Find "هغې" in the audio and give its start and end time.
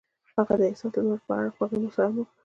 0.35-0.55